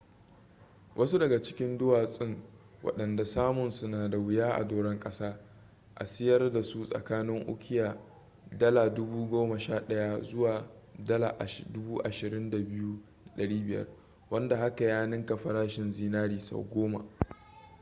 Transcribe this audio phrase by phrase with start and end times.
[0.95, 2.41] wasu daga cikin duwasun
[2.83, 5.39] wadanda samun su na da wuya a doran kasa
[5.95, 7.97] a siyar dasu tsakanin ukiya
[8.57, 10.63] $11,000 zuwa
[11.03, 13.85] $22,500
[14.29, 17.05] wanda haka ya ninka farashin zinari sau goma